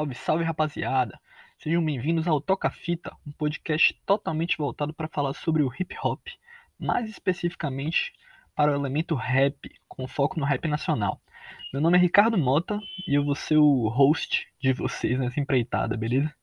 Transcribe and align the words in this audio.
Salve, 0.00 0.14
salve 0.14 0.44
rapaziada! 0.44 1.20
Sejam 1.58 1.84
bem-vindos 1.84 2.26
ao 2.26 2.40
Toca 2.40 2.70
Fita, 2.70 3.14
um 3.26 3.32
podcast 3.32 3.92
totalmente 4.06 4.56
voltado 4.56 4.94
para 4.94 5.06
falar 5.06 5.34
sobre 5.34 5.62
o 5.62 5.70
hip 5.78 5.94
hop, 6.02 6.26
mais 6.78 7.10
especificamente 7.10 8.14
para 8.56 8.72
o 8.72 8.74
elemento 8.74 9.14
rap, 9.14 9.70
com 9.86 10.08
foco 10.08 10.40
no 10.40 10.46
rap 10.46 10.66
nacional. 10.66 11.20
Meu 11.70 11.82
nome 11.82 11.98
é 11.98 12.00
Ricardo 12.00 12.38
Mota 12.38 12.80
e 13.06 13.14
eu 13.14 13.22
vou 13.22 13.34
ser 13.34 13.58
o 13.58 13.88
host 13.88 14.48
de 14.58 14.72
vocês 14.72 15.18
nessa 15.18 15.38
empreitada, 15.38 15.98
beleza? 15.98 16.34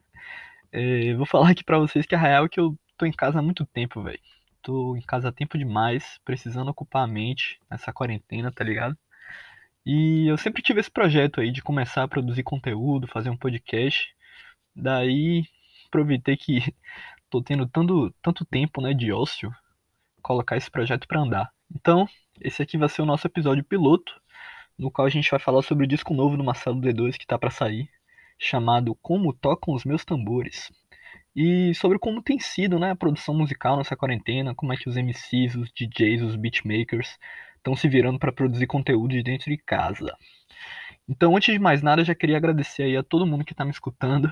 É, 0.71 1.15
vou 1.15 1.25
falar 1.25 1.49
aqui 1.49 1.63
para 1.63 1.79
vocês 1.79 2.05
que 2.05 2.13
a 2.13 2.19
real 2.19 2.45
é 2.45 2.49
que 2.49 2.59
eu 2.59 2.77
tô 2.95 3.07
em 3.07 3.11
casa 3.11 3.39
há 3.39 3.41
muito 3.41 3.65
tempo, 3.65 4.03
velho. 4.03 4.19
Tô 4.61 4.95
em 4.95 5.01
casa 5.01 5.29
há 5.29 5.31
tempo 5.31 5.57
demais, 5.57 6.19
precisando 6.23 6.69
ocupar 6.69 7.05
a 7.05 7.07
mente 7.07 7.59
nessa 7.71 7.91
quarentena, 7.91 8.51
tá 8.51 8.63
ligado? 8.63 8.95
E 9.89 10.27
eu 10.27 10.37
sempre 10.37 10.61
tive 10.61 10.81
esse 10.81 10.91
projeto 10.91 11.39
aí 11.39 11.49
de 11.49 11.61
começar 11.61 12.03
a 12.03 12.07
produzir 12.09 12.43
conteúdo, 12.43 13.07
fazer 13.07 13.29
um 13.29 13.37
podcast. 13.37 14.13
Daí 14.75 15.45
aproveitei 15.85 16.35
que 16.35 16.59
tô 17.31 17.41
tendo 17.41 17.65
tanto, 17.65 18.13
tanto 18.21 18.43
tempo 18.43 18.81
né, 18.81 18.93
de 18.93 19.13
ócio, 19.13 19.49
colocar 20.21 20.57
esse 20.57 20.69
projeto 20.69 21.07
para 21.07 21.21
andar. 21.21 21.53
Então, 21.73 22.05
esse 22.41 22.61
aqui 22.61 22.77
vai 22.77 22.89
ser 22.89 23.01
o 23.01 23.05
nosso 23.05 23.27
episódio 23.27 23.63
piloto, 23.63 24.11
no 24.77 24.91
qual 24.91 25.07
a 25.07 25.09
gente 25.09 25.31
vai 25.31 25.39
falar 25.39 25.61
sobre 25.61 25.85
o 25.85 25.87
disco 25.87 26.13
novo 26.13 26.35
do 26.35 26.43
Marcelo 26.43 26.81
D2 26.81 27.17
que 27.17 27.25
tá 27.25 27.37
para 27.39 27.49
sair, 27.49 27.89
chamado 28.37 28.93
Como 28.95 29.31
Tocam 29.31 29.73
os 29.73 29.85
Meus 29.85 30.03
Tambores. 30.03 30.69
E 31.33 31.73
sobre 31.75 31.97
como 31.97 32.21
tem 32.21 32.39
sido 32.39 32.77
né, 32.77 32.91
a 32.91 32.95
produção 32.95 33.33
musical 33.33 33.77
nessa 33.77 33.95
quarentena, 33.95 34.53
como 34.53 34.73
é 34.73 34.75
que 34.75 34.89
os 34.89 34.97
MCs, 34.97 35.55
os 35.55 35.71
DJs, 35.71 36.23
os 36.23 36.35
beatmakers 36.35 37.17
estão 37.67 37.75
se 37.75 37.89
virando 37.89 38.17
para 38.17 38.31
produzir 38.31 38.65
conteúdo 38.65 39.09
de 39.09 39.21
dentro 39.21 39.51
de 39.51 39.57
casa. 39.57 40.15
Então, 41.07 41.35
antes 41.35 41.53
de 41.53 41.59
mais 41.59 41.81
nada, 41.81 42.01
eu 42.01 42.05
já 42.05 42.15
queria 42.15 42.37
agradecer 42.37 42.83
aí 42.83 42.95
a 42.95 43.03
todo 43.03 43.27
mundo 43.27 43.43
que 43.43 43.51
está 43.51 43.65
me 43.65 43.71
escutando, 43.71 44.31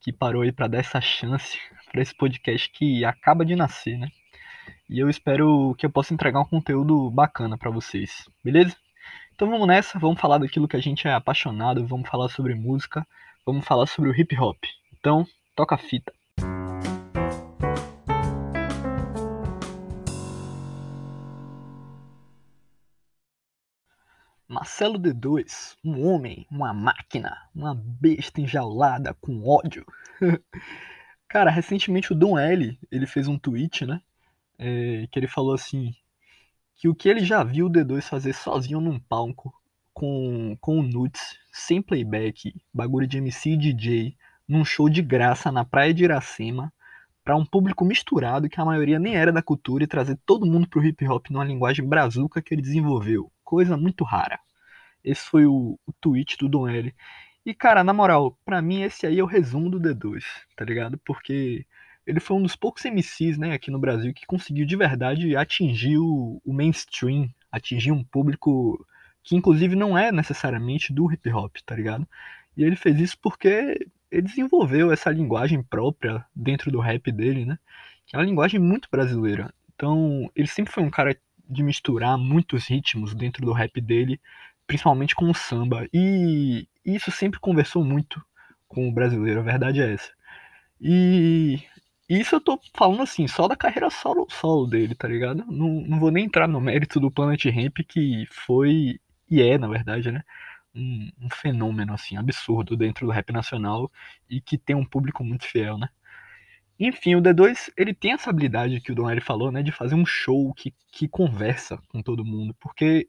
que 0.00 0.12
parou 0.12 0.42
aí 0.42 0.52
para 0.52 0.68
dar 0.68 0.78
essa 0.78 1.00
chance 1.00 1.58
para 1.90 2.00
esse 2.00 2.14
podcast 2.14 2.70
que 2.70 3.04
acaba 3.04 3.44
de 3.44 3.56
nascer, 3.56 3.98
né? 3.98 4.08
E 4.88 5.00
eu 5.00 5.10
espero 5.10 5.74
que 5.76 5.84
eu 5.84 5.90
possa 5.90 6.14
entregar 6.14 6.40
um 6.40 6.44
conteúdo 6.44 7.10
bacana 7.10 7.58
para 7.58 7.70
vocês, 7.70 8.28
beleza? 8.44 8.76
Então 9.34 9.50
vamos 9.50 9.66
nessa, 9.66 9.98
vamos 9.98 10.20
falar 10.20 10.38
daquilo 10.38 10.68
que 10.68 10.76
a 10.76 10.80
gente 10.80 11.06
é 11.06 11.12
apaixonado, 11.12 11.86
vamos 11.86 12.08
falar 12.08 12.28
sobre 12.28 12.54
música, 12.54 13.06
vamos 13.44 13.66
falar 13.66 13.86
sobre 13.86 14.10
o 14.10 14.14
hip 14.14 14.36
hop. 14.38 14.58
Então, 14.98 15.26
toca 15.56 15.74
a 15.74 15.78
fita. 15.78 16.12
Marcelo 24.48 24.96
D2, 24.96 25.76
um 25.84 26.06
homem, 26.06 26.46
uma 26.48 26.72
máquina, 26.72 27.36
uma 27.52 27.74
besta 27.74 28.40
enjaulada 28.40 29.12
com 29.14 29.44
ódio. 29.44 29.84
Cara, 31.28 31.50
recentemente 31.50 32.12
o 32.12 32.14
Dom 32.14 32.38
L, 32.38 32.78
ele 32.90 33.06
fez 33.06 33.26
um 33.26 33.36
tweet, 33.36 33.84
né? 33.84 34.00
É, 34.56 35.08
que 35.10 35.18
ele 35.18 35.26
falou 35.26 35.52
assim, 35.52 35.92
que 36.76 36.88
o 36.88 36.94
que 36.94 37.08
ele 37.08 37.24
já 37.24 37.42
viu 37.42 37.66
o 37.66 37.70
D2 37.70 38.02
fazer 38.02 38.32
sozinho 38.34 38.80
num 38.80 39.00
palco, 39.00 39.52
com, 39.92 40.56
com 40.60 40.78
o 40.78 40.82
Nuts, 40.82 41.38
sem 41.52 41.82
playback, 41.82 42.54
bagulho 42.72 43.06
de 43.06 43.18
MC 43.18 43.50
e 43.50 43.56
DJ, 43.56 44.16
num 44.46 44.64
show 44.64 44.88
de 44.88 45.02
graça 45.02 45.50
na 45.50 45.64
praia 45.64 45.92
de 45.92 46.04
Iracema, 46.04 46.72
para 47.24 47.34
um 47.34 47.44
público 47.44 47.84
misturado 47.84 48.48
que 48.48 48.60
a 48.60 48.64
maioria 48.64 49.00
nem 49.00 49.16
era 49.16 49.32
da 49.32 49.42
cultura 49.42 49.82
e 49.82 49.88
trazer 49.88 50.16
todo 50.24 50.46
mundo 50.46 50.68
pro 50.68 50.84
hip 50.84 51.04
hop 51.08 51.30
numa 51.30 51.44
linguagem 51.44 51.84
brazuca 51.84 52.40
que 52.40 52.54
ele 52.54 52.62
desenvolveu. 52.62 53.32
Coisa 53.46 53.76
muito 53.76 54.02
rara. 54.02 54.40
Esse 55.04 55.22
foi 55.22 55.46
o, 55.46 55.78
o 55.86 55.92
tweet 56.00 56.36
do 56.36 56.48
Don 56.48 56.68
L. 56.68 56.92
E, 57.46 57.54
cara, 57.54 57.84
na 57.84 57.92
moral, 57.92 58.36
pra 58.44 58.60
mim 58.60 58.82
esse 58.82 59.06
aí 59.06 59.20
é 59.20 59.22
o 59.22 59.26
resumo 59.26 59.70
do 59.70 59.78
D2, 59.80 60.24
tá 60.56 60.64
ligado? 60.64 60.98
Porque 60.98 61.64
ele 62.04 62.18
foi 62.18 62.36
um 62.36 62.42
dos 62.42 62.56
poucos 62.56 62.84
MCs, 62.84 63.38
né, 63.38 63.52
aqui 63.52 63.70
no 63.70 63.78
Brasil 63.78 64.12
que 64.12 64.26
conseguiu 64.26 64.66
de 64.66 64.74
verdade 64.74 65.36
atingir 65.36 65.96
o, 65.96 66.42
o 66.44 66.52
mainstream, 66.52 67.30
atingir 67.50 67.92
um 67.92 68.02
público 68.02 68.84
que 69.22 69.36
inclusive 69.36 69.76
não 69.76 69.96
é 69.96 70.10
necessariamente 70.10 70.92
do 70.92 71.10
hip 71.12 71.30
hop, 71.32 71.56
tá 71.64 71.76
ligado? 71.76 72.06
E 72.56 72.64
ele 72.64 72.74
fez 72.74 72.98
isso 72.98 73.16
porque 73.22 73.86
ele 74.10 74.22
desenvolveu 74.22 74.90
essa 74.90 75.10
linguagem 75.10 75.62
própria 75.62 76.24
dentro 76.34 76.70
do 76.72 76.80
rap 76.80 77.12
dele, 77.12 77.44
né? 77.44 77.58
Que 78.06 78.16
é 78.16 78.18
uma 78.18 78.24
linguagem 78.24 78.58
muito 78.58 78.88
brasileira. 78.90 79.54
Então, 79.74 80.30
ele 80.34 80.48
sempre 80.48 80.72
foi 80.72 80.82
um 80.82 80.90
cara 80.90 81.16
de 81.48 81.62
misturar 81.62 82.18
muitos 82.18 82.66
ritmos 82.66 83.14
dentro 83.14 83.44
do 83.44 83.52
rap 83.52 83.80
dele 83.80 84.20
principalmente 84.66 85.14
com 85.14 85.30
o 85.30 85.34
samba. 85.34 85.88
E 85.92 86.68
isso 86.84 87.10
sempre 87.10 87.40
conversou 87.40 87.84
muito 87.84 88.22
com 88.68 88.88
o 88.88 88.92
brasileiro, 88.92 89.40
a 89.40 89.44
verdade 89.44 89.80
é 89.80 89.92
essa. 89.94 90.10
E 90.80 91.62
isso 92.08 92.34
eu 92.34 92.40
tô 92.40 92.60
falando 92.74 93.02
assim, 93.02 93.26
só 93.28 93.48
da 93.48 93.56
carreira 93.56 93.88
solo, 93.90 94.26
solo 94.30 94.66
dele, 94.66 94.94
tá 94.94 95.08
ligado? 95.08 95.44
Não, 95.46 95.68
não 95.82 95.98
vou 96.00 96.10
nem 96.10 96.24
entrar 96.26 96.48
no 96.48 96.60
mérito 96.60 97.00
do 97.00 97.10
Planet 97.10 97.44
Ramp, 97.46 97.78
que 97.88 98.26
foi 98.30 99.00
e 99.28 99.42
é, 99.42 99.58
na 99.58 99.68
verdade, 99.68 100.12
né? 100.12 100.22
Um, 100.74 101.10
um, 101.22 101.30
fenômeno 101.30 101.94
assim 101.94 102.18
absurdo 102.18 102.76
dentro 102.76 103.06
do 103.06 103.12
rap 103.12 103.32
nacional 103.32 103.90
e 104.28 104.42
que 104.42 104.58
tem 104.58 104.76
um 104.76 104.84
público 104.84 105.24
muito 105.24 105.46
fiel, 105.46 105.78
né? 105.78 105.88
Enfim, 106.78 107.14
o 107.14 107.22
D2 107.22 107.72
ele 107.76 107.94
tem 107.94 108.12
essa 108.12 108.30
habilidade 108.30 108.80
que 108.80 108.92
o 108.92 108.94
Don 108.94 109.08
falou, 109.20 109.50
né, 109.50 109.62
de 109.62 109.72
fazer 109.72 109.94
um 109.94 110.04
show 110.04 110.52
que, 110.54 110.74
que 110.92 111.08
conversa 111.08 111.78
com 111.88 112.02
todo 112.02 112.24
mundo, 112.24 112.54
porque 112.60 113.08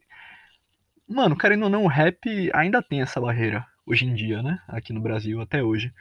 Mano, 1.07 1.37
querendo 1.37 1.63
ou 1.63 1.69
não, 1.69 1.85
o 1.85 1.87
rap 1.87 2.51
ainda 2.53 2.83
tem 2.83 3.01
essa 3.01 3.21
barreira 3.21 3.65
hoje 3.85 4.05
em 4.05 4.13
dia, 4.13 4.43
né? 4.43 4.59
Aqui 4.67 4.91
no 4.91 4.99
Brasil, 4.99 5.39
até 5.39 5.63
hoje. 5.63 5.93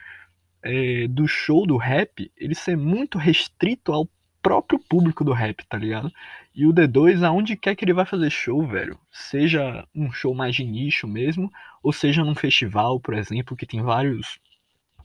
É, 0.61 1.07
do 1.07 1.25
show 1.27 1.65
do 1.65 1.77
rap, 1.77 2.29
ele 2.35 2.53
ser 2.53 2.75
muito 2.75 3.17
restrito 3.17 3.93
ao 3.93 4.09
próprio 4.41 4.77
público 4.77 5.23
do 5.23 5.31
rap, 5.31 5.65
tá 5.65 5.77
ligado? 5.77 6.11
E 6.53 6.65
o 6.65 6.73
D2, 6.73 7.23
aonde 7.23 7.55
quer 7.55 7.75
que 7.75 7.85
ele 7.85 7.93
vai 7.93 8.05
fazer 8.05 8.29
show, 8.29 8.67
velho, 8.67 8.99
seja 9.09 9.87
um 9.95 10.11
show 10.11 10.35
mais 10.35 10.55
de 10.55 10.65
nicho 10.65 11.07
mesmo, 11.07 11.49
ou 11.81 11.93
seja 11.93 12.23
num 12.23 12.35
festival, 12.35 12.99
por 12.99 13.13
exemplo, 13.13 13.55
que 13.55 13.65
tem 13.65 13.81
vários 13.81 14.39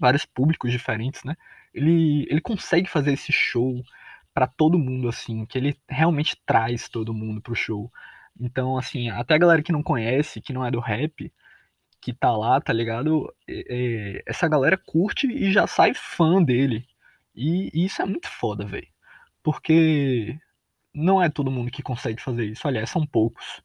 vários 0.01 0.25
públicos 0.25 0.73
diferentes, 0.73 1.23
né? 1.23 1.37
Ele, 1.75 2.27
ele 2.31 2.41
consegue 2.41 2.89
fazer 2.89 3.13
esse 3.13 3.33
show 3.33 3.83
para 4.35 4.47
todo 4.47 4.79
mundo, 4.79 5.09
assim, 5.09 5.45
que 5.47 5.59
ele 5.59 5.77
realmente 5.89 6.37
traz 6.47 6.89
todo 6.89 7.15
mundo 7.15 7.41
pro 7.41 7.55
show. 7.55 7.91
Então, 8.41 8.79
assim, 8.79 9.11
até 9.11 9.35
a 9.35 9.39
galera 9.39 9.63
que 9.63 9.73
não 9.73 9.83
conhece, 9.83 10.41
que 10.41 10.53
não 10.53 10.65
é 10.65 10.71
do 10.71 10.81
rap, 10.81 11.33
que 12.01 12.13
tá 12.13 12.37
lá, 12.37 12.61
tá 12.61 12.73
ligado? 12.73 13.33
É, 13.49 14.17
é, 14.19 14.23
essa 14.27 14.49
galera 14.49 14.77
curte 14.77 15.27
e 15.29 15.53
já 15.53 15.67
sai 15.67 15.95
fã 15.95 16.43
dele. 16.43 16.87
E, 17.35 17.71
e 17.75 17.85
isso 17.87 18.03
é 18.03 18.07
muito 18.07 18.29
foda, 18.29 18.67
velho. 18.67 18.89
Porque 19.43 20.39
não 20.95 21.23
é 21.23 21.29
todo 21.31 21.51
mundo 21.51 21.71
que 21.71 21.83
consegue 21.83 22.21
fazer 22.23 22.47
isso. 22.47 22.67
Aliás, 22.69 22.91
são 22.91 23.07
poucos. 23.07 23.63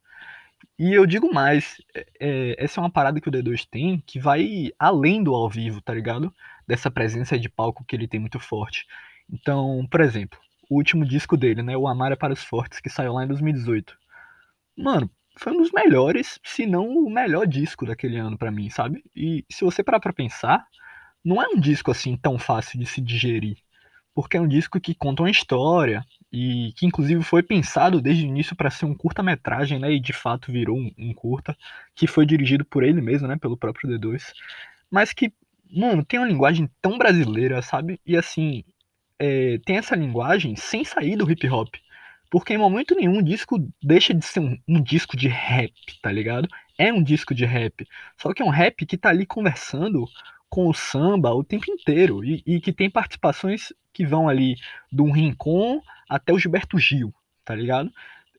E 0.80 0.94
eu 0.94 1.06
digo 1.08 1.34
mais, 1.34 1.78
é, 1.96 2.06
é 2.20 2.64
essa 2.64 2.80
é 2.80 2.84
uma 2.84 2.92
parada 2.92 3.20
que 3.20 3.30
o 3.30 3.32
D2 3.32 3.66
tem 3.66 4.00
que 4.06 4.20
vai 4.20 4.72
além 4.78 5.24
do 5.24 5.34
ao 5.34 5.50
vivo, 5.50 5.82
tá 5.82 5.94
ligado? 5.94 6.34
Dessa 6.68 6.92
presença 6.92 7.38
de 7.40 7.50
palco 7.50 7.84
que 7.86 7.96
ele 7.96 8.08
tem 8.08 8.20
muito 8.20 8.40
forte. 8.40 8.86
Então, 9.32 9.88
por 9.90 10.02
exemplo, 10.02 10.40
o 10.70 10.76
último 10.76 11.06
disco 11.06 11.36
dele, 11.36 11.64
né? 11.64 11.76
O 11.76 11.88
Amar 11.88 12.12
é 12.12 12.16
para 12.16 12.34
os 12.34 12.44
Fortes, 12.44 12.80
que 12.80 12.90
saiu 12.90 13.14
lá 13.14 13.24
em 13.24 13.28
2018 13.28 13.98
mano, 14.78 15.10
foi 15.38 15.54
um 15.54 15.58
dos 15.58 15.72
melhores, 15.72 16.40
se 16.44 16.66
não 16.66 16.88
o 16.88 17.10
melhor 17.10 17.48
disco 17.48 17.86
daquele 17.86 18.18
ano 18.18 18.38
para 18.38 18.52
mim, 18.52 18.70
sabe? 18.70 19.04
E 19.16 19.46
se 19.52 19.64
você 19.64 19.84
parar 19.84 20.00
pra 20.00 20.14
pensar, 20.14 20.66
não 21.24 21.42
é 21.42 21.48
um 21.48 21.60
disco 21.60 21.92
assim 21.92 22.16
tão 22.16 22.38
fácil 22.40 22.80
de 22.80 22.86
se 22.86 23.02
digerir. 23.02 23.58
Porque 24.14 24.38
é 24.38 24.42
um 24.42 24.48
disco 24.48 24.80
que 24.80 24.96
conta 24.96 25.24
uma 25.24 25.32
história 25.32 26.04
e 26.32 26.74
que 26.76 26.86
inclusive 26.86 27.24
foi 27.24 27.42
pensado 27.42 28.02
desde 28.02 28.26
o 28.26 28.28
início 28.28 28.56
para 28.56 28.70
ser 28.70 28.86
um 28.86 28.94
curta-metragem, 28.94 29.80
né? 29.80 29.92
E 29.92 30.00
de 30.00 30.14
fato 30.14 30.52
virou 30.52 30.78
um, 30.78 30.92
um, 30.98 31.14
curta 31.14 31.58
que 31.96 32.08
foi 32.08 32.26
dirigido 32.26 32.66
por 32.66 32.84
ele 32.84 33.02
mesmo, 33.02 33.28
né? 33.28 33.38
Pelo 33.38 33.58
próprio 33.58 33.90
D2. 33.90 34.34
Mas 34.92 35.14
que, 35.14 35.32
mano, 35.72 36.04
tem 36.06 36.20
uma 36.20 36.28
linguagem 36.28 36.70
tão 36.82 36.98
brasileira, 36.98 37.62
sabe? 37.62 38.00
E 38.06 38.18
assim, 38.18 38.64
é, 39.20 39.58
tem 39.66 39.78
essa 39.78 39.96
linguagem 39.96 40.56
sem 40.56 40.84
sair 40.84 41.16
do 41.16 41.30
hip 41.30 41.48
hop. 41.50 41.74
Porque 42.30 42.54
em 42.54 42.58
momento 42.58 42.94
nenhum 42.94 43.20
o 43.20 43.24
disco 43.24 43.58
deixa 43.82 44.14
de 44.14 44.26
ser 44.26 44.42
um, 44.42 44.58
um, 44.68 44.82
disco 44.82 45.16
de 45.16 45.30
rap, 45.30 45.74
tá 46.02 46.12
ligado? 46.12 46.48
É 46.78 46.92
um 46.92 47.02
disco 47.02 47.34
de 47.34 47.46
rap. 47.46 47.88
Só 48.18 48.34
que 48.34 48.42
é 48.42 48.46
um 48.46 48.50
rap 48.50 48.86
que 48.86 48.98
tá 48.98 49.10
ali 49.10 49.26
conversando 49.26 50.06
com 50.50 50.68
o 50.68 50.74
samba 50.74 51.34
o 51.34 51.44
tempo 51.44 51.70
inteiro. 51.70 52.24
E, 52.24 52.44
e 52.46 52.60
que 52.60 52.74
tem 52.74 52.90
participações 52.90 53.74
que 53.94 54.06
vão 54.06 54.30
ali 54.30 54.56
do 54.92 55.12
Rincon 55.12 55.82
até 56.10 56.32
o 56.32 56.40
Gilberto 56.40 56.78
Gil, 56.78 57.14
tá 57.44 57.56
ligado? 57.56 57.92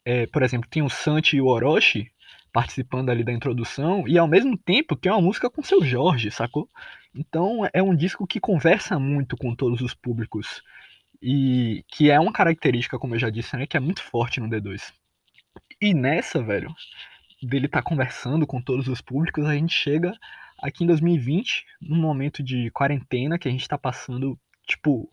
É, 0.04 0.26
por 0.26 0.42
exemplo, 0.42 0.68
tem 0.70 0.82
o 0.82 0.88
Santi 0.88 1.36
e 1.36 1.40
o 1.40 1.46
Orochi 1.46 2.10
participando 2.52 3.10
ali 3.10 3.22
da 3.22 3.32
introdução, 3.32 4.08
e 4.08 4.18
ao 4.18 4.26
mesmo 4.26 4.56
tempo 4.56 4.96
tem 4.96 5.12
uma 5.12 5.20
música 5.20 5.50
com 5.50 5.62
seu 5.62 5.84
Jorge, 5.84 6.30
sacou? 6.30 6.68
Então 7.14 7.68
é 7.72 7.82
um 7.82 7.94
disco 7.94 8.26
que 8.26 8.40
conversa 8.40 8.98
muito 8.98 9.36
com 9.36 9.54
todos 9.54 9.80
os 9.80 9.94
públicos 9.94 10.62
e 11.20 11.84
que 11.88 12.10
é 12.10 12.18
uma 12.18 12.32
característica, 12.32 12.98
como 12.98 13.14
eu 13.14 13.18
já 13.18 13.30
disse, 13.30 13.56
né, 13.56 13.66
que 13.66 13.76
é 13.76 13.80
muito 13.80 14.02
forte 14.02 14.40
no 14.40 14.48
D2. 14.48 14.92
E 15.80 15.92
nessa, 15.94 16.42
velho, 16.42 16.74
dele 17.42 17.68
tá 17.68 17.82
conversando 17.82 18.46
com 18.46 18.60
todos 18.60 18.88
os 18.88 19.00
públicos, 19.00 19.44
a 19.44 19.54
gente 19.54 19.74
chega 19.74 20.12
aqui 20.60 20.84
em 20.84 20.86
2020, 20.86 21.64
num 21.80 22.00
momento 22.00 22.42
de 22.42 22.70
quarentena 22.70 23.38
que 23.38 23.48
a 23.48 23.50
gente 23.50 23.62
está 23.62 23.78
passando, 23.78 24.38
tipo, 24.66 25.10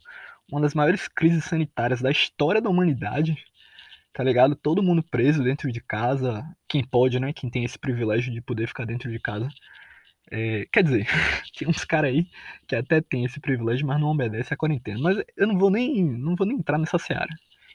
uma 0.51 0.61
das 0.61 0.73
maiores 0.73 1.07
crises 1.07 1.45
sanitárias 1.45 2.01
da 2.01 2.11
história 2.11 2.61
da 2.61 2.69
humanidade, 2.69 3.35
tá 4.13 4.23
ligado? 4.23 4.55
Todo 4.55 4.83
mundo 4.83 5.03
preso 5.03 5.43
dentro 5.43 5.71
de 5.71 5.81
casa, 5.81 6.43
quem 6.67 6.83
pode, 6.83 7.19
né? 7.19 7.33
Quem 7.33 7.49
tem 7.49 7.63
esse 7.63 7.77
privilégio 7.77 8.33
de 8.33 8.41
poder 8.41 8.67
ficar 8.67 8.85
dentro 8.85 9.11
de 9.11 9.19
casa. 9.19 9.49
É, 10.31 10.67
quer 10.71 10.83
dizer, 10.83 11.07
tem 11.57 11.67
uns 11.67 11.85
caras 11.85 12.11
aí 12.11 12.27
que 12.67 12.75
até 12.75 13.01
tem 13.01 13.25
esse 13.25 13.39
privilégio, 13.39 13.85
mas 13.87 13.99
não 13.99 14.09
obedece 14.09 14.53
à 14.53 14.57
quarentena. 14.57 14.99
Mas 14.99 15.17
eu 15.37 15.47
não 15.47 15.57
vou 15.57 15.69
nem, 15.69 16.03
não 16.03 16.35
vou 16.35 16.47
nem 16.47 16.57
entrar 16.57 16.77
nessa 16.77 16.97
seara. 16.97 17.33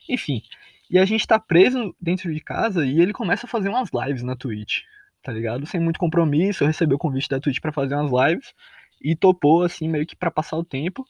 Enfim, 0.08 0.43
e 0.90 0.99
a 0.99 1.05
gente 1.05 1.26
tá 1.26 1.38
preso 1.38 1.94
dentro 2.00 2.32
de 2.32 2.40
casa 2.40 2.84
e 2.84 3.00
ele 3.00 3.12
começa 3.12 3.46
a 3.46 3.49
fazer 3.49 3.69
umas 3.69 3.90
lives 3.93 4.25
na 4.25 4.34
Twitch, 4.34 4.81
tá 5.22 5.32
ligado? 5.32 5.67
Sem 5.67 5.81
muito 5.81 5.99
compromisso, 5.99 6.64
eu 6.64 6.69
recebi 6.69 6.94
o 6.94 6.99
convite 6.99 7.28
da 7.28 7.40
Twitch 7.40 7.61
para 7.61 7.72
fazer 7.72 7.94
umas 7.94 8.11
lives 8.28 8.52
e 9.00 9.17
topou 9.17 9.62
assim 9.62 9.88
meio 9.88 10.06
que 10.06 10.17
para 10.17 10.31
passar 10.31 10.56
o 10.56 10.64
tempo. 10.64 11.05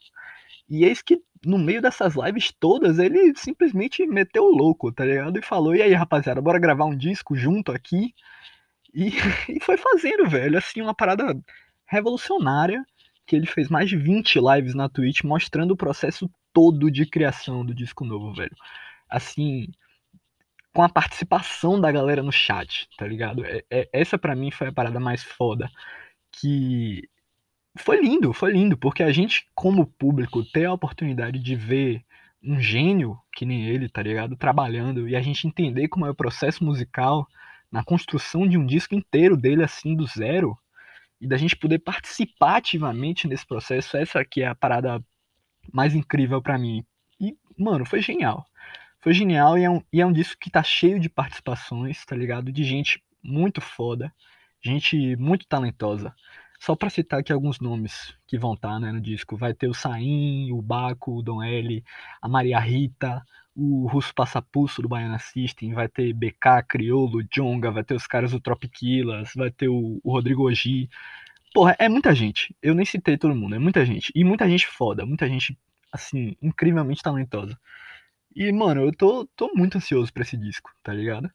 E 0.69 0.85
eis 0.85 1.01
que 1.01 1.21
no 1.45 1.57
meio 1.57 1.81
dessas 1.81 2.15
lives 2.15 2.53
todas 2.59 2.99
ele 2.99 3.33
simplesmente 3.35 4.05
meteu 4.07 4.43
o 4.43 4.55
louco, 4.55 4.91
tá 4.91 5.05
ligado? 5.05 5.37
E 5.39 5.41
falou: 5.41 5.75
"E 5.75 5.81
aí, 5.81 5.93
rapaziada, 5.93 6.41
bora 6.41 6.59
gravar 6.59 6.85
um 6.85 6.95
disco 6.95 7.35
junto 7.35 7.71
aqui?" 7.71 8.13
E, 8.93 9.09
e 9.49 9.59
foi 9.61 9.77
fazendo, 9.77 10.27
velho, 10.29 10.57
assim, 10.57 10.81
uma 10.81 10.95
parada 10.95 11.37
revolucionária 11.87 12.83
que 13.27 13.35
ele 13.35 13.45
fez 13.47 13.69
mais 13.69 13.89
de 13.89 13.97
20 13.97 14.39
lives 14.39 14.75
na 14.75 14.89
Twitch 14.89 15.23
mostrando 15.23 15.71
o 15.71 15.77
processo 15.77 16.29
todo 16.53 16.91
de 16.91 17.05
criação 17.05 17.65
do 17.65 17.73
disco 17.73 18.05
novo, 18.05 18.33
velho 18.33 18.55
assim, 19.11 19.67
com 20.73 20.83
a 20.83 20.89
participação 20.89 21.79
da 21.79 21.91
galera 21.91 22.23
no 22.23 22.31
chat, 22.31 22.87
tá 22.97 23.05
ligado? 23.05 23.45
É, 23.45 23.63
é, 23.69 23.89
essa 23.91 24.17
para 24.17 24.35
mim 24.35 24.51
foi 24.51 24.67
a 24.67 24.71
parada 24.71 24.99
mais 24.99 25.23
foda. 25.23 25.69
Que 26.31 27.09
foi 27.77 28.01
lindo, 28.01 28.33
foi 28.33 28.51
lindo, 28.53 28.77
porque 28.77 29.03
a 29.03 29.11
gente, 29.11 29.47
como 29.55 29.85
público, 29.85 30.43
ter 30.43 30.65
a 30.65 30.73
oportunidade 30.73 31.39
de 31.39 31.55
ver 31.55 32.03
um 32.43 32.59
gênio 32.59 33.17
que 33.33 33.45
nem 33.45 33.67
ele, 33.67 33.87
tá 33.89 34.01
ligado? 34.01 34.35
Trabalhando 34.35 35.07
e 35.07 35.15
a 35.15 35.21
gente 35.21 35.47
entender 35.47 35.87
como 35.87 36.05
é 36.05 36.09
o 36.09 36.15
processo 36.15 36.63
musical 36.63 37.27
na 37.71 37.83
construção 37.83 38.47
de 38.47 38.57
um 38.57 38.65
disco 38.65 38.95
inteiro 38.95 39.37
dele, 39.37 39.63
assim, 39.63 39.95
do 39.95 40.05
zero, 40.05 40.57
e 41.19 41.27
da 41.27 41.37
gente 41.37 41.55
poder 41.55 41.79
participar 41.79 42.57
ativamente 42.57 43.27
nesse 43.27 43.45
processo, 43.45 43.95
essa 43.95 44.19
aqui 44.19 44.41
é 44.41 44.47
a 44.47 44.55
parada 44.55 45.03
mais 45.71 45.93
incrível 45.93 46.41
para 46.41 46.57
mim. 46.57 46.83
E, 47.19 47.37
mano, 47.57 47.85
foi 47.85 48.01
genial. 48.01 48.45
Foi 49.01 49.13
genial 49.13 49.57
e 49.57 49.63
é, 49.63 49.69
um, 49.69 49.81
e 49.91 49.99
é 49.99 50.05
um 50.05 50.13
disco 50.13 50.39
que 50.39 50.49
tá 50.49 50.61
cheio 50.61 50.99
de 50.99 51.09
participações, 51.09 52.05
tá 52.05 52.15
ligado? 52.15 52.51
De 52.51 52.63
gente 52.63 53.03
muito 53.23 53.59
foda, 53.59 54.13
gente 54.61 55.15
muito 55.15 55.47
talentosa. 55.47 56.13
Só 56.59 56.75
para 56.75 56.91
citar 56.91 57.19
aqui 57.19 57.33
alguns 57.33 57.59
nomes 57.59 58.15
que 58.27 58.37
vão 58.37 58.53
estar 58.53 58.73
tá, 58.73 58.79
né, 58.79 58.91
no 58.91 59.01
disco. 59.01 59.35
Vai 59.35 59.55
ter 59.55 59.67
o 59.67 59.73
Saim, 59.73 60.51
o 60.51 60.61
Baco, 60.61 61.17
o 61.17 61.23
Dom 61.23 61.41
L, 61.41 61.83
a 62.21 62.27
Maria 62.27 62.59
Rita, 62.59 63.25
o 63.55 63.87
Russo 63.87 64.13
Passapulso 64.13 64.81
do 64.83 64.87
Baiana 64.87 65.17
System, 65.17 65.73
vai 65.73 65.87
ter 65.87 66.13
BK, 66.13 66.63
Criolo, 66.67 67.23
Jonga, 67.23 67.71
vai 67.71 67.83
ter 67.83 67.95
os 67.95 68.05
caras 68.05 68.31
do 68.31 68.39
Tropiquilas, 68.39 69.31
vai 69.35 69.49
ter 69.49 69.67
o, 69.67 69.99
o 70.03 70.11
Rodrigo 70.11 70.47
Ogi. 70.47 70.87
Porra, 71.53 71.75
é 71.79 71.89
muita 71.89 72.13
gente. 72.13 72.55
Eu 72.61 72.75
nem 72.75 72.85
citei 72.85 73.17
todo 73.17 73.35
mundo, 73.35 73.55
é 73.55 73.59
muita 73.59 73.83
gente. 73.83 74.11
E 74.15 74.23
muita 74.23 74.47
gente 74.47 74.67
foda, 74.67 75.05
muita 75.05 75.27
gente, 75.27 75.57
assim, 75.91 76.35
incrivelmente 76.41 77.01
talentosa. 77.01 77.57
E, 78.35 78.51
mano, 78.51 78.81
eu 78.85 78.91
tô, 78.95 79.25
tô 79.35 79.51
muito 79.53 79.77
ansioso 79.77 80.11
pra 80.13 80.23
esse 80.23 80.37
disco, 80.37 80.71
tá 80.81 80.93
ligado? 80.93 81.29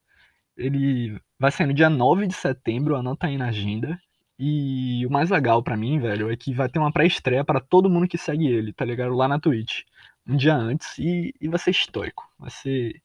Ele 0.56 1.20
vai 1.38 1.50
sair 1.52 1.66
no 1.66 1.74
dia 1.74 1.90
9 1.90 2.26
de 2.26 2.34
setembro, 2.34 2.96
anota 2.96 3.26
aí 3.26 3.36
na 3.36 3.48
agenda. 3.48 4.00
E 4.38 5.04
o 5.06 5.10
mais 5.10 5.30
legal 5.30 5.62
para 5.62 5.76
mim, 5.76 5.98
velho, 5.98 6.30
é 6.30 6.36
que 6.36 6.54
vai 6.54 6.68
ter 6.68 6.78
uma 6.78 6.92
pré-estreia 6.92 7.44
para 7.44 7.60
todo 7.60 7.90
mundo 7.90 8.08
que 8.08 8.18
segue 8.18 8.46
ele, 8.46 8.72
tá 8.72 8.84
ligado? 8.84 9.14
Lá 9.14 9.28
na 9.28 9.40
Twitch. 9.40 9.82
Um 10.26 10.36
dia 10.36 10.54
antes 10.56 10.98
e, 10.98 11.34
e 11.40 11.48
vai 11.48 11.58
ser 11.58 11.70
histórico. 11.70 12.24
Vai 12.38 12.50
ser, 12.50 13.02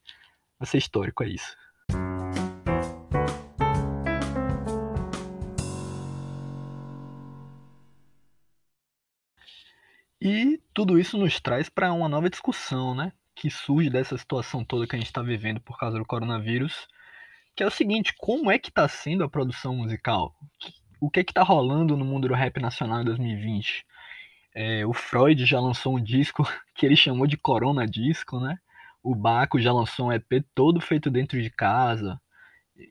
vai 0.60 0.68
ser 0.68 0.78
histórico, 0.78 1.24
é 1.24 1.30
isso. 1.30 1.56
E 10.22 10.62
tudo 10.74 11.00
isso 11.00 11.18
nos 11.18 11.40
traz 11.40 11.68
para 11.70 11.92
uma 11.94 12.08
nova 12.08 12.30
discussão, 12.30 12.94
né? 12.96 13.12
Que 13.42 13.50
surge 13.50 13.90
dessa 13.90 14.16
situação 14.16 14.64
toda 14.64 14.86
que 14.86 14.96
a 14.96 15.00
gente 15.00 15.08
está 15.08 15.24
vivendo 15.24 15.60
por 15.60 15.76
causa 15.76 15.98
do 15.98 16.06
coronavírus, 16.06 16.88
que 17.56 17.64
é 17.64 17.66
o 17.66 17.72
seguinte, 17.72 18.14
como 18.20 18.52
é 18.52 18.60
que 18.60 18.70
está 18.70 18.88
sendo 18.88 19.24
a 19.24 19.30
produção 19.30 19.76
musical? 19.76 20.36
O 21.00 21.10
que 21.10 21.22
é 21.22 21.24
que 21.24 21.32
está 21.32 21.42
rolando 21.42 21.98
no 21.98 22.06
mundo 22.06 22.28
do 22.28 22.36
rap 22.36 22.60
nacional 22.60 23.02
em 23.02 23.06
2020? 23.06 23.84
É, 24.54 24.86
o 24.86 24.94
Freud 24.94 25.44
já 25.44 25.60
lançou 25.60 25.98
um 25.98 26.04
disco 26.04 26.48
que 26.76 26.86
ele 26.86 26.96
chamou 26.96 27.26
de 27.26 27.36
Corona 27.36 27.88
Disco, 27.88 28.40
né? 28.40 28.60
O 29.02 29.16
Baco 29.16 29.60
já 29.60 29.74
lançou 29.74 30.10
um 30.10 30.12
EP 30.12 30.46
todo 30.54 30.80
feito 30.80 31.10
dentro 31.10 31.42
de 31.42 31.50
casa, 31.50 32.22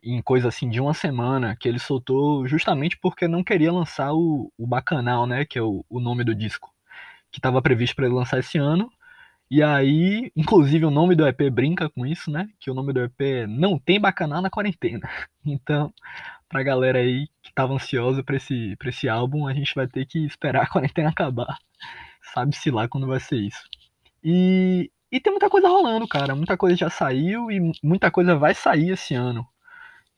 em 0.02 0.20
coisa 0.20 0.48
assim 0.48 0.68
de 0.68 0.80
uma 0.80 0.94
semana, 0.94 1.54
que 1.54 1.68
ele 1.68 1.78
soltou 1.78 2.44
justamente 2.48 2.98
porque 2.98 3.28
não 3.28 3.44
queria 3.44 3.72
lançar 3.72 4.12
o, 4.12 4.52
o 4.58 4.66
Bacanal, 4.66 5.28
né? 5.28 5.44
Que 5.44 5.60
é 5.60 5.62
o, 5.62 5.84
o 5.88 6.00
nome 6.00 6.24
do 6.24 6.34
disco, 6.34 6.74
que 7.30 7.38
estava 7.38 7.62
previsto 7.62 7.94
para 7.94 8.06
ele 8.06 8.16
lançar 8.16 8.40
esse 8.40 8.58
ano, 8.58 8.90
e 9.50 9.62
aí, 9.62 10.30
inclusive 10.36 10.84
o 10.84 10.90
nome 10.90 11.16
do 11.16 11.26
EP 11.26 11.50
brinca 11.50 11.90
com 11.90 12.06
isso, 12.06 12.30
né? 12.30 12.48
Que 12.60 12.70
o 12.70 12.74
nome 12.74 12.92
do 12.92 13.00
EP 13.02 13.20
é 13.20 13.46
Não 13.46 13.78
Tem 13.78 14.00
Bacanal 14.00 14.40
na 14.42 14.50
Quarentena. 14.50 15.08
Então, 15.44 15.90
pra 16.50 16.62
galera 16.62 16.98
aí 16.98 17.26
que 17.42 17.52
tava 17.54 17.72
ansiosa 17.72 18.22
pra 18.22 18.36
esse, 18.36 18.76
pra 18.76 18.90
esse 18.90 19.08
álbum, 19.08 19.46
a 19.46 19.54
gente 19.54 19.74
vai 19.74 19.88
ter 19.88 20.04
que 20.06 20.18
esperar 20.26 20.64
a 20.64 20.68
quarentena 20.68 21.08
acabar. 21.08 21.56
Sabe-se 22.34 22.70
lá 22.70 22.86
quando 22.86 23.06
vai 23.06 23.18
ser 23.18 23.36
isso. 23.38 23.62
E, 24.22 24.90
e 25.10 25.18
tem 25.20 25.32
muita 25.32 25.48
coisa 25.48 25.68
rolando, 25.68 26.06
cara. 26.06 26.34
Muita 26.34 26.56
coisa 26.56 26.76
já 26.76 26.90
saiu 26.90 27.50
e 27.50 27.72
muita 27.82 28.10
coisa 28.10 28.36
vai 28.36 28.54
sair 28.54 28.90
esse 28.90 29.14
ano. 29.14 29.46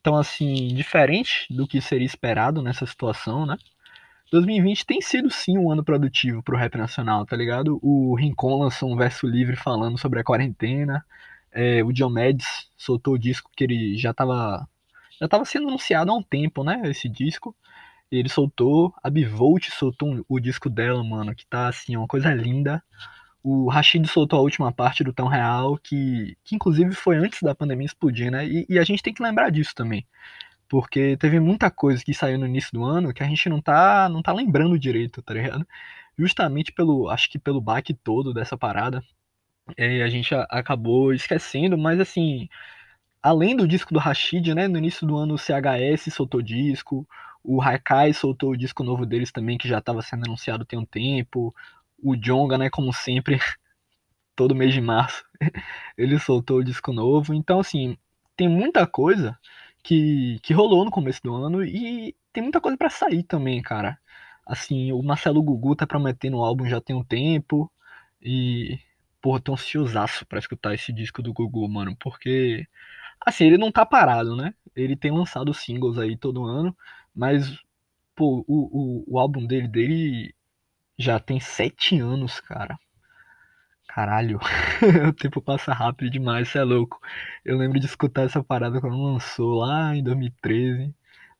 Então, 0.00 0.17
assim, 0.17 0.75
diferente 0.75 1.46
do 1.49 1.67
que 1.67 1.81
seria 1.81 2.06
esperado 2.06 2.61
nessa 2.61 2.84
situação, 2.84 3.46
né? 3.46 3.56
2020 4.32 4.87
tem 4.87 5.00
sido 5.02 5.31
sim 5.31 5.58
um 5.58 5.70
ano 5.70 5.84
produtivo 5.84 6.43
pro 6.43 6.56
rap 6.56 6.75
nacional, 6.79 7.26
tá 7.26 7.37
ligado? 7.37 7.79
O 7.82 8.14
Rincon 8.14 8.61
lançou 8.61 8.90
um 8.90 8.96
verso 8.96 9.26
livre 9.26 9.56
falando 9.56 9.99
sobre 9.99 10.20
a 10.20 10.25
quarentena. 10.25 11.05
É, 11.52 11.84
o 11.84 11.93
John 11.93 12.14
soltou 12.74 13.15
o 13.15 13.19
disco 13.19 13.51
que 13.55 13.62
ele 13.65 13.98
já 13.98 14.15
tava. 14.15 14.67
Já 15.20 15.29
tava 15.29 15.44
sendo 15.44 15.69
anunciado 15.69 16.10
há 16.10 16.15
um 16.15 16.22
tempo, 16.22 16.65
né? 16.65 16.81
Esse 16.86 17.10
disco. 17.10 17.55
Ele 18.10 18.29
soltou. 18.31 18.94
A 19.03 19.10
Bivolt 19.10 19.69
soltou 19.69 20.08
um, 20.08 20.24
o 20.27 20.41
disco 20.41 20.70
dela, 20.70 21.05
mano, 21.05 21.34
que 21.34 21.44
tá 21.46 21.69
assim, 21.69 21.94
uma 21.94 22.08
coisa 22.08 22.32
linda. 22.32 22.82
O 23.43 23.69
Rashid 23.69 24.06
soltou 24.08 24.39
a 24.39 24.43
última 24.43 24.72
parte 24.72 25.05
do 25.05 25.12
Tão 25.12 25.29
Real, 25.29 25.77
que, 25.77 26.39
que 26.43 26.55
inclusive 26.55 26.94
foi 26.94 27.17
antes 27.17 27.43
da 27.43 27.55
pandemia 27.55 27.86
explodir, 27.86 28.31
né? 28.31 28.46
E, 28.46 28.65
e 28.67 28.79
a 28.79 28.84
gente 28.84 29.03
tem 29.03 29.12
que 29.12 29.22
lembrar 29.22 29.51
disso 29.51 29.74
também 29.74 30.06
porque 30.72 31.19
teve 31.19 31.38
muita 31.38 31.70
coisa 31.70 32.02
que 32.02 32.14
saiu 32.14 32.38
no 32.38 32.46
início 32.46 32.70
do 32.72 32.82
ano 32.82 33.12
que 33.12 33.22
a 33.22 33.26
gente 33.26 33.46
não 33.46 33.60
tá, 33.60 34.08
não 34.08 34.22
tá 34.22 34.32
lembrando 34.32 34.79
direito, 34.79 35.20
tá 35.20 35.34
ligado? 35.34 35.69
Justamente 36.19 36.72
pelo, 36.72 37.10
acho 37.10 37.29
que 37.31 37.38
pelo 37.38 37.60
baque 37.60 37.93
todo 37.93 38.32
dessa 38.32 38.56
parada, 38.56 39.05
é, 39.76 40.02
a 40.02 40.08
gente 40.08 40.34
a, 40.34 40.44
acabou 40.44 41.12
esquecendo, 41.12 41.76
mas 41.76 42.00
assim, 42.00 42.48
além 43.22 43.55
do 43.55 43.69
disco 43.69 43.93
do 43.93 44.00
Rashid, 44.00 44.55
né, 44.55 44.67
no 44.67 44.79
início 44.79 45.06
do 45.06 45.14
ano 45.19 45.34
o 45.34 45.38
CHS 45.38 46.10
soltou 46.10 46.41
disco, 46.41 47.06
o 47.44 47.60
Haikai 47.60 48.14
soltou 48.14 48.52
o 48.52 48.56
disco 48.56 48.82
novo 48.82 49.05
deles 49.05 49.31
também, 49.31 49.58
que 49.58 49.69
já 49.69 49.76
estava 49.76 50.00
sendo 50.00 50.24
anunciado 50.24 50.64
tem 50.64 50.79
um 50.79 50.86
tempo, 50.86 51.55
o 52.02 52.17
Jonga, 52.17 52.56
né, 52.56 52.70
como 52.70 52.94
sempre, 52.94 53.38
todo 54.34 54.55
mês 54.55 54.72
de 54.72 54.81
março, 54.81 55.22
ele 55.98 56.19
soltou 56.19 56.60
o 56.60 56.64
disco 56.64 56.94
novo, 56.94 57.34
então 57.34 57.60
assim, 57.60 57.94
tem 58.34 58.48
muita 58.48 58.86
coisa 58.86 59.38
que, 59.82 60.39
que 60.43 60.53
rolou 60.55 60.84
no 60.84 60.91
começo 60.91 61.20
do 61.22 61.34
ano 61.34 61.65
e 61.65 62.15
tem 62.32 62.43
muita 62.43 62.60
coisa 62.60 62.77
para 62.77 62.91
sair 62.91 63.22
também, 63.24 63.60
cara. 63.62 63.98
Assim, 64.46 64.93
o 64.93 65.03
Marcelo 65.03 65.43
Gugu 65.43 65.77
tá 65.77 65.86
prometendo 65.86 66.39
o 66.39 66.44
álbum 66.44 66.67
já 66.67 66.81
tem 66.81 66.96
um 66.96 67.05
tempo 67.05 67.70
e, 68.20 68.79
porra, 69.20 69.41
tô 69.41 69.53
ansiosaço 69.55 70.27
pra 70.27 70.39
escutar 70.39 70.74
esse 70.74 70.93
disco 70.93 71.22
do 71.22 71.32
Gugu, 71.32 71.69
mano, 71.69 71.96
porque, 72.01 72.67
assim, 73.24 73.46
ele 73.46 73.58
não 73.58 73.72
tá 73.72 73.86
parado, 73.86 74.36
né? 74.36 74.55
Ele 74.77 74.96
tem 74.96 75.12
lançado 75.12 75.55
singles 75.55 75.98
aí 75.98 76.17
todo 76.17 76.44
ano, 76.46 76.77
mas, 77.15 77.58
pô, 78.17 78.44
o, 78.48 79.05
o, 79.08 79.15
o 79.15 79.19
álbum 79.20 79.46
dele, 79.46 79.69
dele 79.69 80.34
já 80.98 81.19
tem 81.20 81.41
sete 81.41 81.98
anos, 82.01 82.41
cara. 82.41 82.79
Caralho, 83.94 84.41
o 85.08 85.13
tempo 85.13 85.43
passa 85.43 85.75
rápido 85.75 86.11
demais, 86.11 86.49
você 86.49 86.58
é 86.58 86.65
louco. 86.65 86.99
Eu 87.44 87.58
lembro 87.58 87.79
de 87.79 87.84
escutar 87.84 88.22
essa 88.22 88.43
parada 88.43 88.81
quando 88.81 88.96
lançou 88.96 89.56
lá 89.56 89.94
em 89.94 90.03
2013. 90.03 90.94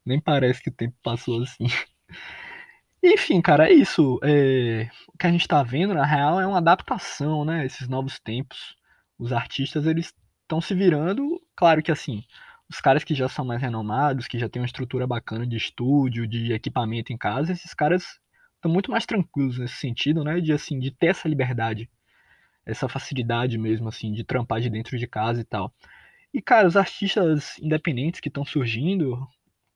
Nem 0.05 0.21
parece 0.21 0.63
que 0.63 0.69
o 0.69 0.73
tempo 0.73 0.95
passou 1.03 1.43
assim. 1.43 1.67
Enfim, 3.03 3.41
cara, 3.41 3.69
é 3.71 3.73
isso. 3.73 4.21
É... 4.23 4.91
O 5.09 5.17
que 5.19 5.27
a 5.27 5.31
gente 5.31 5.49
tá 5.49 5.63
vendo, 5.63 5.95
na 5.95 6.05
real, 6.05 6.39
é 6.41 6.47
uma 6.47 6.59
adaptação, 6.59 7.43
né? 7.43 7.65
Esses 7.65 7.89
novos 7.89 8.21
tempos. 8.21 8.77
Os 9.19 9.33
artistas, 9.33 9.87
eles 9.87 10.15
estão 10.43 10.61
se 10.61 10.75
virando. 10.75 11.41
Claro 11.57 11.83
que, 11.83 11.91
assim, 11.91 12.23
os 12.69 12.81
caras 12.83 13.03
que 13.03 13.15
já 13.15 13.29
são 13.31 13.47
mais 13.47 13.63
renomados, 13.63 14.29
que 14.29 14.39
já 14.39 14.49
têm 14.49 14.61
uma 14.61 14.67
estrutura 14.67 15.07
bacana 15.07 15.47
de 15.47 15.57
estúdio, 15.57 16.27
de 16.27 16.53
equipamento 16.53 17.15
em 17.15 17.17
casa, 17.17 17.53
esses 17.53 17.73
caras 17.73 18.21
estão 18.57 18.71
muito 18.71 18.91
mais 18.91 19.07
tranquilos 19.07 19.59
nesse 19.59 19.77
sentido, 19.77 20.23
né? 20.23 20.39
De 20.41 20.53
assim, 20.53 20.79
de 20.79 20.91
ter 20.91 21.07
essa 21.07 21.29
liberdade, 21.29 21.89
essa 22.67 22.89
facilidade 22.89 23.59
mesmo, 23.59 23.89
assim, 23.89 24.13
de 24.13 24.25
trampar 24.25 24.61
de 24.61 24.71
dentro 24.71 24.99
de 24.99 25.07
casa 25.07 25.41
e 25.41 25.45
tal. 25.45 25.73
E, 26.33 26.41
cara, 26.41 26.67
os 26.69 26.77
artistas 26.77 27.59
independentes 27.59 28.21
que 28.21 28.29
estão 28.29 28.45
surgindo, 28.45 29.27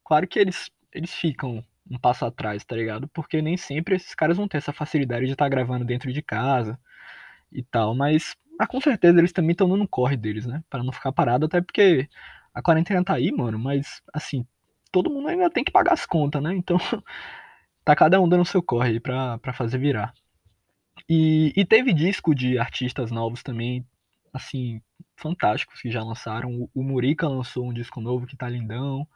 claro 0.04 0.26
que 0.26 0.38
eles, 0.38 0.70
eles 0.92 1.12
ficam 1.14 1.64
um 1.90 1.98
passo 1.98 2.24
atrás, 2.24 2.64
tá 2.64 2.74
ligado? 2.76 3.08
Porque 3.08 3.42
nem 3.42 3.56
sempre 3.56 3.96
esses 3.96 4.14
caras 4.14 4.36
vão 4.36 4.48
ter 4.48 4.58
essa 4.58 4.72
facilidade 4.72 5.26
de 5.26 5.32
estar 5.32 5.44
tá 5.44 5.48
gravando 5.48 5.84
dentro 5.84 6.12
de 6.12 6.22
casa 6.22 6.78
e 7.52 7.62
tal, 7.62 7.94
mas 7.94 8.36
ah, 8.58 8.66
com 8.66 8.80
certeza 8.80 9.18
eles 9.18 9.32
também 9.32 9.52
estão 9.52 9.68
no 9.68 9.88
corre 9.88 10.16
deles, 10.16 10.46
né? 10.46 10.62
Para 10.70 10.82
não 10.82 10.92
ficar 10.92 11.12
parado, 11.12 11.46
até 11.46 11.60
porque 11.60 12.08
a 12.54 12.62
quarentena 12.62 13.04
tá 13.04 13.14
aí, 13.14 13.30
mano, 13.32 13.58
mas 13.58 14.02
assim, 14.12 14.46
todo 14.90 15.10
mundo 15.10 15.28
ainda 15.28 15.50
tem 15.50 15.64
que 15.64 15.70
pagar 15.72 15.92
as 15.92 16.06
contas, 16.06 16.42
né? 16.42 16.54
Então, 16.54 16.78
tá 17.84 17.94
cada 17.96 18.20
um 18.20 18.28
dando 18.28 18.44
seu 18.44 18.62
corre 18.62 19.00
pra 19.00 19.38
fazer 19.54 19.78
virar. 19.78 20.14
E, 21.08 21.52
e 21.56 21.64
teve 21.64 21.92
disco 21.92 22.34
de 22.34 22.58
artistas 22.58 23.10
novos 23.10 23.42
também, 23.42 23.86
assim, 24.32 24.80
fantásticos 25.16 25.80
que 25.80 25.90
já 25.90 26.02
lançaram. 26.02 26.68
O, 26.74 26.82
Murica 26.82 27.28
lançou 27.28 27.66
um 27.68 27.72
disco 27.72 28.00
novo 28.00 28.26
que 28.26 28.36
tá 28.36 28.48
lindão, 28.48 29.06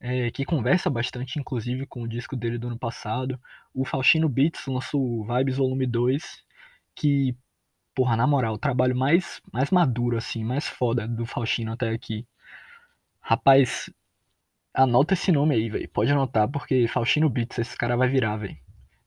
é, 0.00 0.30
que 0.30 0.44
conversa 0.44 0.90
bastante, 0.90 1.38
inclusive, 1.38 1.86
com 1.86 2.02
o 2.02 2.08
disco 2.08 2.36
dele 2.36 2.58
do 2.58 2.68
ano 2.68 2.78
passado. 2.78 3.40
O 3.74 3.84
Faustino 3.84 4.28
Beats 4.28 4.66
lançou 4.66 5.02
o 5.02 5.24
Vibes 5.26 5.56
Volume 5.58 5.86
2, 5.86 6.44
que, 6.94 7.36
porra, 7.94 8.16
na 8.16 8.26
moral, 8.26 8.54
o 8.54 8.58
trabalho 8.58 8.96
mais, 8.96 9.42
mais 9.52 9.70
maduro, 9.70 10.16
assim, 10.18 10.44
mais 10.44 10.68
foda 10.68 11.08
do 11.08 11.26
Faustino 11.26 11.72
até 11.72 11.90
aqui. 11.90 12.26
Rapaz, 13.20 13.90
anota 14.74 15.14
esse 15.14 15.32
nome 15.32 15.54
aí, 15.56 15.70
velho. 15.70 15.88
Pode 15.90 16.12
anotar, 16.12 16.48
porque 16.50 16.88
Faustino 16.88 17.30
Beats, 17.30 17.58
esse 17.58 17.76
cara 17.76 17.96
vai 17.96 18.08
virar, 18.08 18.36
velho. 18.38 18.58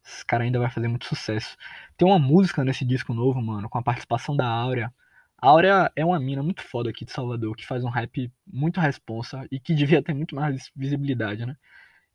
Esse 0.08 0.26
cara 0.26 0.44
ainda 0.44 0.60
vai 0.60 0.70
fazer 0.70 0.88
muito 0.88 1.06
sucesso. 1.06 1.58
Tem 1.98 2.08
uma 2.08 2.20
música 2.20 2.64
nesse 2.64 2.86
disco 2.86 3.14
novo, 3.14 3.42
mano, 3.42 3.70
com 3.70 3.78
a 3.78 3.84
participação 3.84 4.36
da 4.36 4.48
Áurea. 4.48 4.94
A 5.38 5.48
Áurea 5.50 5.92
é 5.96 6.06
uma 6.06 6.20
mina 6.20 6.42
muito 6.44 6.64
foda 6.64 6.90
aqui 6.90 7.06
de 7.06 7.12
Salvador, 7.12 7.56
que 7.56 7.66
faz 7.66 7.84
um 7.84 7.90
rap 7.90 8.32
muito 8.46 8.80
responsa 8.80 9.48
e 9.52 9.60
que 9.60 9.74
devia 9.76 10.02
ter 10.02 10.14
muito 10.14 10.36
mais 10.36 10.72
visibilidade, 10.76 11.46
né? 11.46 11.56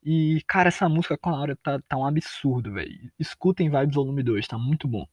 E, 0.05 0.43
cara, 0.49 0.69
essa 0.69 0.89
música 0.89 1.17
com 1.19 1.31
a 1.31 1.39
Áurea 1.39 1.57
tá, 1.63 1.81
tá 1.89 1.97
um 1.97 2.07
absurdo, 2.07 2.73
velho. 2.73 3.13
Escutem 3.19 3.71
Vibes 3.71 3.95
Volume 3.95 4.23
2, 4.23 4.47
tá 4.49 4.59
muito 4.59 4.89
bom. 4.89 5.07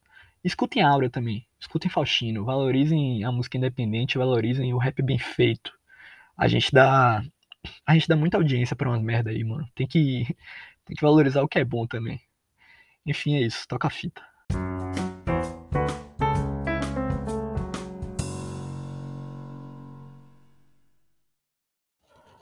Escutem 0.44 0.84
Áurea 0.84 1.10
também. 1.10 1.46
Escutem 1.60 1.92
Faustino. 1.92 2.46
Valorizem 2.46 3.24
a 3.24 3.32
música 3.32 3.58
independente, 3.58 4.18
valorizem 4.18 4.74
o 4.74 4.78
rap 4.78 5.02
bem 5.04 5.20
feito 5.20 5.72
a 6.40 6.48
gente 6.48 6.72
dá 6.72 7.22
a 7.86 7.94
gente 7.94 8.08
dá 8.08 8.16
muita 8.16 8.38
audiência 8.38 8.76
para 8.76 8.90
umas 8.90 9.02
merda 9.02 9.30
aí, 9.32 9.44
mano. 9.44 9.68
Tem 9.76 9.86
que 9.88 10.26
tem 10.86 10.96
que 10.96 11.02
valorizar 11.02 11.44
o 11.44 11.48
que 11.48 11.60
é 11.60 11.66
bom 11.66 11.86
também. 11.86 12.20
Enfim, 13.10 13.34
é 13.34 13.42
isso, 13.42 13.68
toca 13.68 13.88
a 13.88 13.90
fita. 13.90 14.22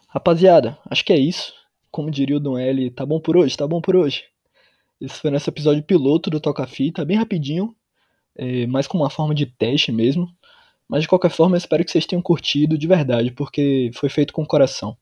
Rapaziada, 0.09 0.77
acho 0.89 1.05
que 1.05 1.13
é 1.13 1.17
isso. 1.17 1.53
Como 1.89 2.11
diria 2.11 2.35
o 2.35 2.39
Dom 2.41 2.57
L, 2.57 2.91
tá 2.91 3.05
bom 3.05 3.17
por 3.17 3.37
hoje? 3.37 3.55
Tá 3.55 3.65
bom 3.65 3.79
por 3.79 3.95
hoje? 3.95 4.25
Esse 4.99 5.21
foi 5.21 5.31
nosso 5.31 5.49
episódio 5.49 5.81
piloto 5.83 6.29
do 6.29 6.41
Toca 6.41 6.67
Fita, 6.67 7.05
bem 7.05 7.15
rapidinho, 7.15 7.73
é, 8.35 8.67
mais 8.67 8.87
com 8.87 8.97
uma 8.97 9.09
forma 9.09 9.33
de 9.33 9.45
teste 9.45 9.89
mesmo. 9.89 10.27
Mas 10.85 11.03
de 11.03 11.07
qualquer 11.07 11.31
forma, 11.31 11.55
eu 11.55 11.59
espero 11.59 11.85
que 11.85 11.91
vocês 11.91 12.05
tenham 12.05 12.21
curtido 12.21 12.77
de 12.77 12.87
verdade, 12.87 13.31
porque 13.31 13.89
foi 13.93 14.09
feito 14.09 14.33
com 14.33 14.45
coração. 14.45 14.97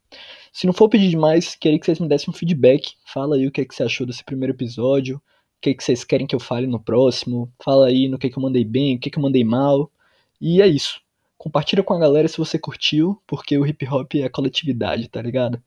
Se 0.54 0.68
não 0.68 0.74
for 0.74 0.90
pedir 0.90 1.10
demais, 1.10 1.56
queria 1.56 1.80
que 1.80 1.86
vocês 1.88 2.00
me 2.00 2.08
dessem 2.08 2.30
um 2.30 2.38
feedback. 2.38 2.94
Fala 3.04 3.36
aí 3.36 3.48
o 3.48 3.52
que, 3.52 3.62
é 3.62 3.66
que 3.66 3.74
você 3.74 3.82
achou 3.82 4.06
desse 4.06 4.24
primeiro 4.24 4.54
episódio, 4.54 5.18
o 5.18 5.22
que, 5.62 5.74
que 5.74 5.84
vocês 5.84 6.04
querem 6.04 6.28
que 6.28 6.36
eu 6.36 6.40
fale 6.40 6.68
no 6.68 6.80
próximo. 6.80 7.52
Fala 7.64 7.88
aí 7.88 8.08
no 8.08 8.18
que, 8.18 8.30
que 8.30 8.38
eu 8.38 8.44
mandei 8.44 8.64
bem, 8.64 8.96
o 8.96 9.00
que, 9.00 9.10
que 9.10 9.18
eu 9.18 9.24
mandei 9.24 9.44
mal. 9.44 9.92
E 10.40 10.62
é 10.62 10.68
isso. 10.68 11.02
Compartilha 11.38 11.84
com 11.84 11.94
a 11.94 12.00
galera 12.00 12.28
se 12.28 12.38
você 12.38 12.58
curtiu, 12.58 13.22
porque 13.28 13.58
o 13.58 13.66
hip 13.66 13.88
hop 13.88 14.16
é 14.16 14.30
coletividade, 14.30 15.08
tá 15.10 15.22
ligado? 15.22 15.62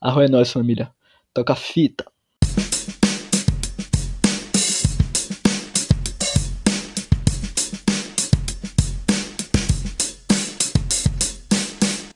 Arroia 0.00 0.26
é 0.26 0.28
nóis, 0.28 0.52
família. 0.52 0.92
Toca 1.32 1.54
fita. 1.54 2.04